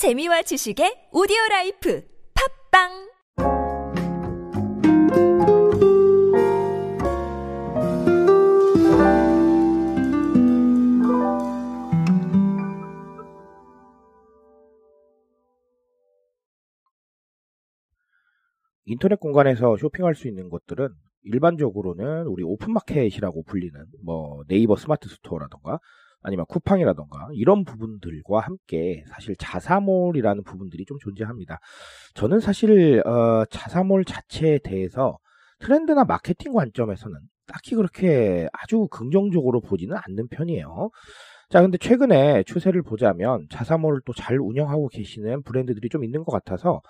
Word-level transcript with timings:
재미와 0.00 0.40
지식의 0.40 1.10
오디오 1.12 1.36
라이프 1.50 2.02
팟빵! 2.32 2.88
인터넷 18.86 19.20
공간에서 19.20 19.76
쇼핑할 19.76 20.14
수 20.14 20.28
있는 20.28 20.48
것들은 20.48 20.88
일반적으로는 21.24 22.24
우리 22.26 22.42
오픈마켓이라고 22.42 23.42
불리는 23.42 23.78
뭐 24.02 24.44
네이버 24.48 24.76
스마트 24.76 25.10
스토어라던가 25.10 25.78
아니면 26.22 26.44
쿠팡이라던가 26.48 27.28
이런 27.32 27.64
부분들과 27.64 28.40
함께 28.40 29.04
사실 29.08 29.34
자사몰이라는 29.36 30.42
부분들이 30.44 30.84
좀 30.84 30.98
존재합니다. 30.98 31.58
저는 32.14 32.40
사실 32.40 33.02
어, 33.06 33.44
자사몰 33.50 34.04
자체에 34.04 34.58
대해서 34.62 35.18
트렌드나 35.60 36.04
마케팅 36.04 36.52
관점에서는 36.52 37.18
딱히 37.46 37.74
그렇게 37.74 38.48
아주 38.52 38.86
긍정적으로 38.90 39.60
보지는 39.60 39.96
않는 40.06 40.28
편이에요. 40.28 40.90
자, 41.48 41.62
근데 41.62 41.78
최근에 41.78 42.44
추세를 42.44 42.82
보자면 42.82 43.46
자사몰을 43.50 44.02
또 44.04 44.12
잘 44.12 44.38
운영하고 44.38 44.88
계시는 44.88 45.42
브랜드들이 45.42 45.88
좀 45.88 46.04
있는 46.04 46.22
것 46.24 46.30
같아서 46.32 46.80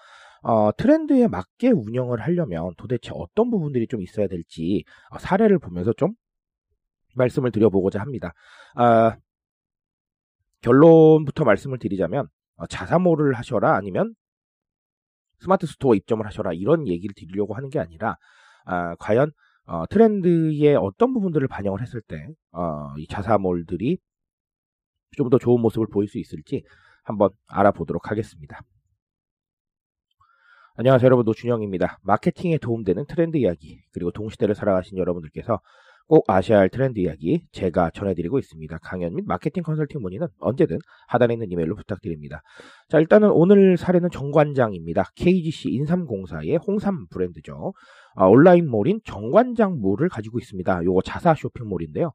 어, 0.42 0.70
트렌드에 0.76 1.28
맞게 1.28 1.70
운영을 1.70 2.20
하려면 2.20 2.72
도대체 2.76 3.10
어떤 3.14 3.50
부분들이 3.50 3.86
좀 3.86 4.02
있어야 4.02 4.26
될지 4.26 4.84
어, 5.10 5.18
사례를 5.18 5.58
보면서 5.58 5.92
좀 5.94 6.12
말씀을 7.14 7.50
드려보고자 7.52 8.00
합니다. 8.00 8.32
아, 8.74 9.16
결론부터 10.62 11.44
말씀을 11.44 11.78
드리자면 11.78 12.28
어, 12.56 12.66
자사몰을 12.66 13.34
하셔라 13.34 13.74
아니면 13.74 14.14
스마트 15.38 15.66
스토어 15.66 15.94
입점을 15.94 16.24
하셔라 16.26 16.52
이런 16.52 16.86
얘기를 16.86 17.14
드리려고 17.14 17.54
하는 17.54 17.70
게 17.70 17.78
아니라 17.78 18.16
아, 18.66 18.94
과연 18.96 19.32
어, 19.66 19.86
트렌드의 19.86 20.76
어떤 20.76 21.14
부분들을 21.14 21.46
반영을 21.48 21.80
했을 21.80 22.02
때 22.02 22.28
어, 22.52 22.94
이 22.98 23.06
자사몰들이 23.06 23.98
좀 25.16 25.28
더 25.30 25.38
좋은 25.38 25.60
모습을 25.60 25.86
보일 25.92 26.08
수 26.08 26.18
있을지 26.18 26.64
한번 27.02 27.30
알아보도록 27.48 28.10
하겠습니다. 28.10 28.60
안녕하세요 30.76 31.06
여러분 31.06 31.24
노준영입니다. 31.24 31.98
마케팅에 32.02 32.58
도움되는 32.58 33.06
트렌드 33.06 33.36
이야기 33.36 33.82
그리고 33.92 34.12
동시대를 34.12 34.54
살아가신 34.54 34.98
여러분들께서 34.98 35.60
꼭 36.10 36.24
아셔야 36.26 36.58
할 36.58 36.68
트렌드 36.68 36.98
이야기 36.98 37.44
제가 37.52 37.90
전해드리고 37.94 38.40
있습니다. 38.40 38.78
강연 38.82 39.14
및 39.14 39.24
마케팅 39.28 39.62
컨설팅 39.62 40.02
문의는 40.02 40.26
언제든 40.40 40.78
하단에 41.06 41.34
있는 41.34 41.52
이메일로 41.52 41.76
부탁드립니다. 41.76 42.42
자 42.88 42.98
일단은 42.98 43.30
오늘 43.30 43.76
사례는 43.76 44.10
정관장입니다. 44.10 45.04
KGC 45.14 45.68
인삼공사의 45.68 46.56
홍삼 46.66 47.06
브랜드죠. 47.10 47.74
아, 48.16 48.26
온라인몰인 48.26 49.02
정관장몰을 49.04 50.08
가지고 50.08 50.40
있습니다. 50.40 50.82
요거 50.82 51.02
자사 51.02 51.32
쇼핑몰인데요. 51.32 52.10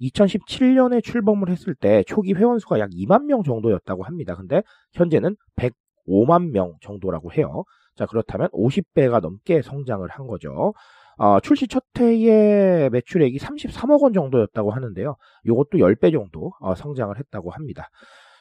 2017년에 0.00 1.02
출범을 1.02 1.48
했을 1.48 1.74
때 1.74 2.04
초기 2.06 2.34
회원 2.34 2.60
수가 2.60 2.78
약 2.78 2.90
2만 2.90 3.24
명 3.24 3.42
정도였다고 3.42 4.04
합니다. 4.04 4.36
근데 4.36 4.62
현재는 4.92 5.34
105만 5.56 6.52
명 6.52 6.74
정도라고 6.82 7.32
해요. 7.32 7.64
자, 8.00 8.06
그렇다면 8.06 8.48
50배가 8.52 9.20
넘게 9.20 9.60
성장을 9.60 10.08
한 10.08 10.26
거죠. 10.26 10.72
어, 11.18 11.38
출시 11.40 11.68
첫 11.68 11.84
해의 11.98 12.88
매출액이 12.88 13.38
33억 13.38 14.02
원 14.02 14.14
정도였다고 14.14 14.70
하는데요. 14.70 15.16
이것도 15.44 15.72
10배 15.74 16.10
정도 16.10 16.50
어, 16.60 16.74
성장을 16.74 17.14
했다고 17.18 17.50
합니다. 17.50 17.90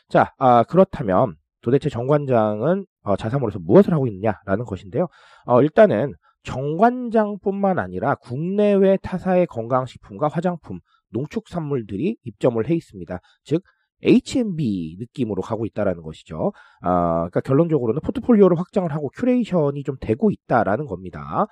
자, 0.08 0.34
아, 0.38 0.64
그렇다면 0.64 1.36
도대체 1.62 1.90
정관장은 1.90 2.86
어, 3.02 3.18
자사몰에서 3.18 3.60
무엇을 3.60 3.94
하고 3.94 4.08
있느냐라는 4.08 4.64
것인데요. 4.64 5.08
어, 5.46 5.62
일단은 5.62 6.14
정관장뿐만 6.44 7.80
아니라 7.80 8.16
국내외 8.16 8.96
타사의 9.02 9.46
건강식품과 9.48 10.30
화장품, 10.30 10.80
농축산물들이 11.10 12.16
입점을 12.24 12.66
해 12.66 12.76
있습니다. 12.76 13.20
즉 13.44 13.62
H&B 14.04 14.98
느낌으로 15.00 15.42
가고 15.42 15.66
있다라는 15.66 16.02
것이죠. 16.04 16.52
아, 16.82 17.28
그러니까 17.30 17.42
결론적으로는 17.42 18.02
포트폴리오를 18.02 18.58
확장을 18.58 18.92
하고 18.92 19.10
큐레이션이 19.16 19.84
좀 19.84 19.96
되고 20.00 20.32
있다라는 20.32 20.86
겁니다. 20.86 21.48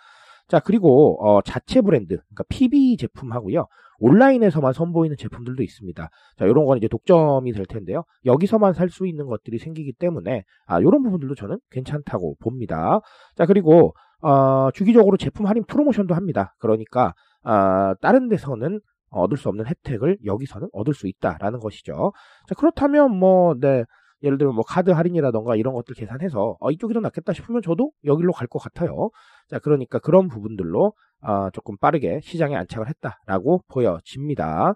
자, 0.47 0.59
그리고 0.59 1.17
어, 1.21 1.41
자체 1.41 1.81
브랜드, 1.81 2.15
그러니까 2.15 2.43
PB 2.49 2.97
제품하고요. 2.97 3.67
온라인에서만 3.99 4.73
선보이는 4.73 5.17
제품들도 5.17 5.61
있습니다. 5.63 6.09
자, 6.37 6.45
이런 6.45 6.65
건 6.65 6.77
이제 6.77 6.87
독점이 6.87 7.51
될 7.51 7.65
텐데요. 7.65 8.03
여기서만 8.25 8.73
살 8.73 8.89
수 8.89 9.07
있는 9.07 9.25
것들이 9.25 9.57
생기기 9.57 9.93
때문에 9.93 10.43
아, 10.67 10.79
이런 10.79 11.03
부분들도 11.03 11.35
저는 11.35 11.59
괜찮다고 11.71 12.35
봅니다. 12.39 13.01
자, 13.35 13.45
그리고 13.45 13.93
어, 14.21 14.71
주기적으로 14.71 15.17
제품 15.17 15.47
할인 15.47 15.63
프로모션도 15.67 16.15
합니다. 16.15 16.55
그러니까 16.59 17.13
아, 17.43 17.95
다른 18.01 18.29
데서는 18.29 18.79
얻을 19.19 19.37
수 19.37 19.49
없는 19.49 19.65
혜택을 19.65 20.17
여기서는 20.25 20.69
얻을 20.73 20.93
수 20.93 21.07
있다라는 21.07 21.59
것이죠. 21.59 22.13
자, 22.47 22.55
그렇다면 22.55 23.15
뭐, 23.17 23.55
네, 23.59 23.83
예를 24.23 24.37
들면 24.37 24.55
뭐 24.55 24.63
카드 24.63 24.89
할인이라던가 24.91 25.55
이런 25.55 25.73
것들 25.75 25.95
계산해서 25.95 26.57
어, 26.59 26.71
이쪽이 26.71 26.93
더 26.93 26.99
낫겠다 27.01 27.33
싶으면 27.33 27.61
저도 27.61 27.91
여기로 28.05 28.31
갈 28.33 28.47
것 28.47 28.59
같아요. 28.59 29.09
자, 29.49 29.59
그러니까 29.59 29.99
그런 29.99 30.27
부분들로 30.27 30.93
아, 31.21 31.49
조금 31.53 31.77
빠르게 31.77 32.19
시장에 32.23 32.55
안착을 32.55 32.87
했다라고 32.89 33.63
보여집니다. 33.67 34.73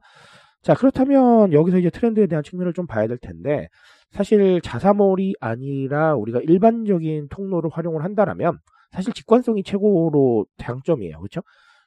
자, 0.61 0.75
그렇다면 0.75 1.53
여기서 1.53 1.79
이제 1.79 1.89
트렌드에 1.89 2.27
대한 2.27 2.43
측면을 2.43 2.73
좀 2.73 2.85
봐야 2.85 3.07
될 3.07 3.17
텐데 3.17 3.67
사실 4.11 4.61
자사몰이 4.61 5.33
아니라 5.39 6.15
우리가 6.15 6.39
일반적인 6.41 7.29
통로를 7.29 7.69
활용을 7.73 8.03
한다라면 8.03 8.59
사실 8.91 9.13
직관성이 9.13 9.63
최고로 9.63 10.45
장점이에요. 10.57 11.17
그렇죠? 11.17 11.41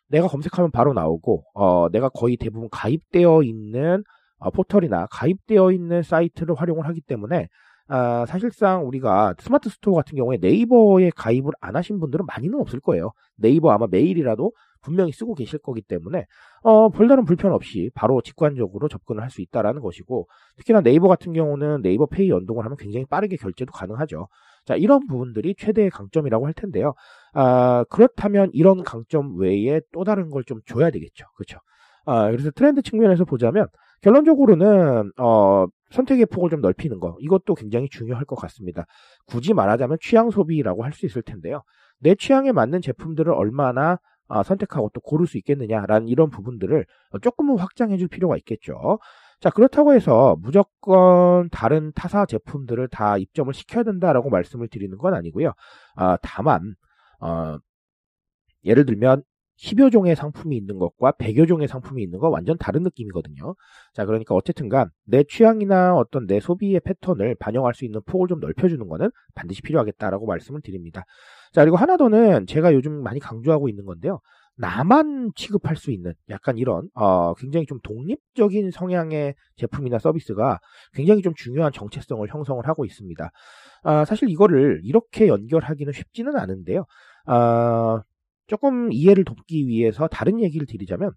내가 0.09 0.29
검색하면 0.29 0.71
바로 0.71 0.93
나오고 0.93 1.45
어, 1.55 1.89
내가 1.91 2.09
거의 2.09 2.37
대부분 2.37 2.69
가입되어 2.71 3.43
있는 3.43 4.05
어, 4.39 4.51
포털이나 4.51 5.07
가입되어 5.11 5.73
있는 5.73 6.03
사이트를 6.03 6.55
활용을 6.55 6.87
하기 6.89 7.01
때문에 7.01 7.49
아, 7.89 8.25
사실상 8.27 8.87
우리가 8.87 9.35
스마트 9.41 9.69
스토어 9.69 9.95
같은 9.95 10.17
경우에 10.17 10.39
네이버에 10.41 11.11
가입을 11.17 11.53
안 11.61 11.77
하신 11.77 12.01
분들은 12.01 12.25
많이는 12.27 12.59
없을 12.59 12.81
거예요. 12.81 13.13
네이버 13.37 13.71
아마 13.73 13.87
메일이라도 13.91 14.53
분명히 14.83 15.13
쓰고 15.13 15.35
계실 15.35 15.59
거기 15.61 15.81
때문에 15.83 16.27
어, 16.63 16.89
별다른 16.91 17.25
불편 17.25 17.53
없이 17.53 17.91
바로 17.95 18.21
직관적으로 18.23 18.89
접근을 18.89 19.23
할 19.23 19.31
수 19.31 19.41
있다라는 19.43 19.81
것이고 19.81 20.29
특히나 20.59 20.81
네이버 20.83 21.09
같은 21.09 21.33
경우는 21.33 21.83
네이버 21.83 22.07
페이 22.07 22.29
연동을 22.31 22.65
하면 22.65 22.77
굉장히 22.79 23.05
빠르게 23.07 23.37
결제도 23.37 23.73
가능하죠. 23.73 24.29
자 24.65 24.77
이런 24.77 25.07
부분들이 25.07 25.55
최대의 25.59 25.91
강점이라고 25.91 26.47
할 26.47 26.55
텐데요. 26.55 26.95
아, 27.33 27.85
그렇다면 27.91 28.51
이런 28.53 28.83
강점 28.83 29.37
외에 29.39 29.81
또 29.93 30.05
다른 30.05 30.31
걸 30.31 30.45
좀 30.45 30.61
줘야 30.67 30.91
되겠죠. 30.91 31.27
그렇죠? 31.37 31.59
아, 32.07 32.31
그래서 32.31 32.51
트렌드 32.51 32.83
측면에서 32.83 33.25
보자면 33.25 33.67
결론적으로는 34.03 35.13
어, 35.19 35.67
선택의 35.95 36.27
폭을 36.27 36.51
좀 36.51 36.61
넓히는 36.61 37.01
거 37.01 37.17
이것도 37.21 37.55
굉장히 37.55 37.89
중요할 37.89 38.25
것 38.25 38.37
같습니다. 38.37 38.85
굳이 39.27 39.55
말하자면 39.55 39.99
취향 40.01 40.31
소비라고 40.31 40.85
할 40.85 40.93
수 40.93 41.07
있을 41.07 41.23
텐데요. 41.23 41.63
내 41.99 42.15
취향에 42.15 42.53
맞는 42.53 42.81
제품들을 42.83 43.33
얼마나 43.33 43.99
아, 44.29 44.43
선택하고 44.43 44.91
또 44.95 45.01
고를 45.01 45.27
수 45.27 45.37
있겠느냐라는 45.39 46.09
이런 46.09 46.31
부분들을 46.31 46.87
조금은 47.23 47.59
확장해 47.59 47.97
줄 47.99 48.09
필요가 48.09 48.37
있겠죠. 48.39 48.99
자, 49.41 49.51
그렇다고 49.51 49.93
해서 49.93 50.37
무조건 50.41 51.51
다른 51.51 51.93
타사 51.95 52.25
제품들을 52.27 52.89
다 52.89 53.19
입점을 53.19 53.53
시켜야 53.53 53.83
된다라고 53.85 54.31
말씀을 54.31 54.69
드리는 54.69 54.97
건 54.99 55.15
아니고요. 55.15 55.53
아, 55.97 56.17
다만, 56.23 56.75
어, 57.21 57.59
예를 58.65 58.87
들면 58.87 59.23
10여 59.57 59.91
종의 59.91 60.17
상품이 60.17 60.57
있는 60.57 60.79
것과 60.79 61.13
100여 61.13 61.47
종의 61.47 61.69
상품이 61.69 62.03
있는 62.03 62.19
건 62.19 62.33
완전 62.33 62.57
다른 62.59 62.83
느낌이거든요. 62.83 63.55
자, 63.93 64.05
그러니까 64.05 64.35
어쨌든간 64.35 64.91
내 65.05 65.23
취향이나 65.25 65.95
어떤 65.95 66.27
내 66.27 66.41
소비의 66.41 66.81
패턴을 66.81 67.37
반영할 67.37 67.75
수 67.75 67.85
있는 67.85 68.01
폭을 68.07 68.29
좀 68.29 68.41
넓혀주는 68.41 68.87
거는 68.89 69.11
반드시 69.35 69.63
필요하겠다라고 69.63 70.27
말씀을 70.27 70.61
드립니다. 70.61 71.05
자, 71.53 71.63
그리고 71.63 71.77
하나 71.77 71.97
더는 71.97 72.47
제가 72.47 72.75
요즘 72.75 73.03
많이 73.03 73.21
강조하고 73.21 73.69
있는 73.69 73.85
건데요. 73.85 74.21
나만 74.57 75.33
취급할 75.35 75.77
수 75.77 75.91
있는 75.91 76.15
약간 76.31 76.59
이런 76.59 76.89
어, 76.95 77.35
굉장히 77.35 77.67
좀 77.67 77.81
독립적인 77.83 78.71
성향의 78.71 79.35
제품이나 79.57 79.99
서비스가 79.99 80.61
굉장히 80.93 81.23
좀 81.23 81.35
중요한 81.35 81.73
정체성을 81.73 82.27
형성을 82.29 82.65
하고 82.67 82.85
있습니다. 82.85 83.31
아, 83.83 84.05
사실 84.05 84.31
이거를 84.31 84.81
이렇게 84.85 85.29
연결하기는 85.29 85.93
쉽지는 85.93 86.37
않은데요. 86.37 86.87
아, 87.27 88.03
조금 88.47 88.93
이해를 88.93 89.25
돕기 89.25 89.67
위해서 89.67 90.07
다른 90.09 90.41
얘기를 90.41 90.67
드리자면 90.67 91.13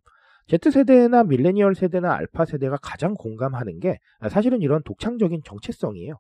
Z세대나 0.48 1.24
밀레니얼 1.24 1.76
세대나 1.76 2.14
알파 2.14 2.46
세대가 2.46 2.78
가장 2.82 3.14
공감하는 3.16 3.80
게 3.80 3.98
사실은 4.30 4.62
이런 4.62 4.82
독창적인 4.84 5.42
정체성이에요. 5.44 6.18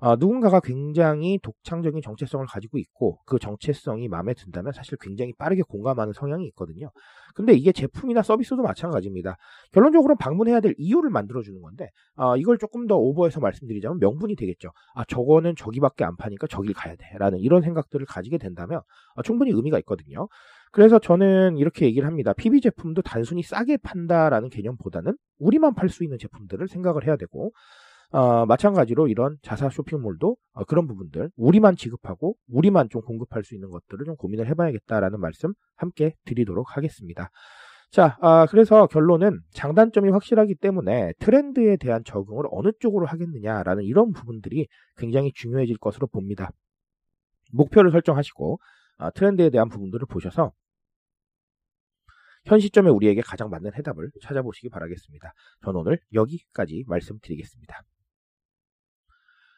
어, 0.00 0.14
누군가가 0.14 0.60
굉장히 0.60 1.40
독창적인 1.42 2.02
정체성을 2.02 2.46
가지고 2.46 2.78
있고 2.78 3.18
그 3.26 3.38
정체성이 3.38 4.06
마음에 4.08 4.32
든다면 4.32 4.72
사실 4.72 4.96
굉장히 5.00 5.32
빠르게 5.36 5.62
공감하는 5.62 6.12
성향이 6.12 6.46
있거든요. 6.48 6.90
근데 7.34 7.52
이게 7.52 7.72
제품이나 7.72 8.22
서비스도 8.22 8.62
마찬가지입니다. 8.62 9.36
결론적으로 9.72 10.16
방문해야 10.16 10.60
될 10.60 10.74
이유를 10.78 11.10
만들어주는 11.10 11.60
건데 11.60 11.90
어, 12.14 12.36
이걸 12.36 12.58
조금 12.58 12.86
더 12.86 12.96
오버해서 12.96 13.40
말씀드리자면 13.40 13.98
명분이 13.98 14.36
되겠죠. 14.36 14.70
아 14.94 15.04
저거는 15.04 15.56
저기밖에 15.56 16.04
안 16.04 16.16
파니까 16.16 16.46
저길 16.46 16.74
가야 16.74 16.94
돼라는 16.96 17.40
이런 17.40 17.62
생각들을 17.62 18.06
가지게 18.06 18.38
된다면 18.38 18.80
어, 19.16 19.22
충분히 19.22 19.50
의미가 19.50 19.78
있거든요. 19.80 20.28
그래서 20.70 20.98
저는 20.98 21.56
이렇게 21.56 21.86
얘기를 21.86 22.06
합니다. 22.06 22.32
PB 22.34 22.60
제품도 22.60 23.02
단순히 23.02 23.42
싸게 23.42 23.78
판다라는 23.78 24.50
개념보다는 24.50 25.16
우리만 25.38 25.74
팔 25.74 25.88
수 25.88 26.04
있는 26.04 26.18
제품들을 26.18 26.68
생각을 26.68 27.06
해야 27.06 27.16
되고 27.16 27.52
어, 28.10 28.46
마찬가지로 28.46 29.08
이런 29.08 29.36
자사 29.42 29.68
쇼핑몰도 29.68 30.36
어, 30.52 30.64
그런 30.64 30.86
부분들 30.86 31.30
우리만 31.36 31.76
지급하고 31.76 32.36
우리만 32.48 32.88
좀 32.88 33.02
공급할 33.02 33.44
수 33.44 33.54
있는 33.54 33.70
것들을 33.70 34.06
좀 34.06 34.16
고민을 34.16 34.46
해봐야겠다라는 34.48 35.20
말씀 35.20 35.52
함께 35.76 36.14
드리도록 36.24 36.76
하겠습니다. 36.76 37.30
자, 37.90 38.18
아, 38.20 38.46
그래서 38.50 38.86
결론은 38.86 39.40
장단점이 39.52 40.10
확실하기 40.10 40.56
때문에 40.56 41.12
트렌드에 41.20 41.76
대한 41.76 42.02
적응을 42.04 42.44
어느 42.50 42.70
쪽으로 42.80 43.06
하겠느냐라는 43.06 43.84
이런 43.84 44.12
부분들이 44.12 44.68
굉장히 44.96 45.32
중요해질 45.32 45.78
것으로 45.78 46.06
봅니다. 46.06 46.50
목표를 47.52 47.90
설정하시고 47.90 48.58
아, 48.98 49.10
트렌드에 49.10 49.50
대한 49.50 49.68
부분들을 49.68 50.06
보셔서 50.06 50.52
현 52.44 52.60
시점에 52.60 52.88
우리에게 52.88 53.20
가장 53.20 53.50
맞는 53.50 53.74
해답을 53.74 54.10
찾아보시기 54.22 54.70
바라겠습니다. 54.70 55.32
저는 55.64 55.80
오늘 55.80 56.00
여기까지 56.14 56.84
말씀드리겠습니다. 56.86 57.82